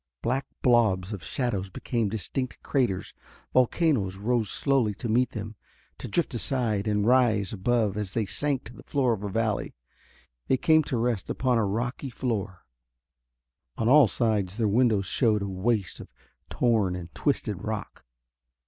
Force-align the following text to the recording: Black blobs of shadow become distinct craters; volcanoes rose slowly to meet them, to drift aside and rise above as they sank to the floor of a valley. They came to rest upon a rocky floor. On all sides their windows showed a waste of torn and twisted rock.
Black 0.23 0.47
blobs 0.63 1.13
of 1.13 1.23
shadow 1.23 1.61
become 1.71 2.09
distinct 2.09 2.57
craters; 2.63 3.13
volcanoes 3.53 4.15
rose 4.15 4.49
slowly 4.49 4.95
to 4.95 5.07
meet 5.07 5.33
them, 5.33 5.53
to 5.99 6.07
drift 6.07 6.33
aside 6.33 6.87
and 6.87 7.05
rise 7.05 7.53
above 7.53 7.95
as 7.97 8.13
they 8.13 8.25
sank 8.25 8.63
to 8.63 8.73
the 8.73 8.81
floor 8.81 9.13
of 9.13 9.21
a 9.23 9.29
valley. 9.29 9.75
They 10.47 10.57
came 10.57 10.81
to 10.85 10.97
rest 10.97 11.29
upon 11.29 11.59
a 11.59 11.65
rocky 11.67 12.09
floor. 12.09 12.65
On 13.77 13.87
all 13.87 14.07
sides 14.07 14.57
their 14.57 14.67
windows 14.67 15.05
showed 15.05 15.43
a 15.43 15.47
waste 15.47 15.99
of 15.99 16.11
torn 16.49 16.95
and 16.95 17.13
twisted 17.13 17.63
rock. 17.63 18.03